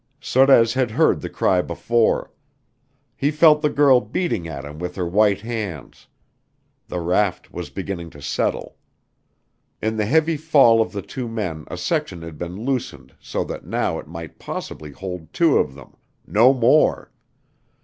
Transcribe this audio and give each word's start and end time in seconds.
Sorez 0.19 0.73
had 0.73 0.89
heard 0.89 1.21
the 1.21 1.29
cry 1.29 1.61
before. 1.61 2.31
He 3.15 3.29
felt 3.29 3.61
the 3.61 3.69
girl 3.69 4.01
beating 4.01 4.47
at 4.47 4.65
him 4.65 4.79
with 4.79 4.95
her 4.95 5.05
white 5.05 5.41
hands. 5.41 6.07
The 6.87 6.99
raft 6.99 7.53
was 7.53 7.69
beginning 7.69 8.09
to 8.09 8.19
settle. 8.19 8.77
In 9.79 9.97
the 9.97 10.07
heavy 10.07 10.37
fall 10.37 10.81
of 10.81 10.91
the 10.91 11.03
two 11.03 11.27
men 11.27 11.65
a 11.67 11.77
section 11.77 12.23
had 12.23 12.39
been 12.39 12.65
loosened 12.65 13.13
so 13.19 13.43
that 13.43 13.67
now 13.67 13.99
it 13.99 14.07
might 14.07 14.39
possibly 14.39 14.91
hold 14.91 15.31
two 15.33 15.59
of 15.59 15.75
them 15.75 15.95
no 16.25 16.51
more. 16.51 17.11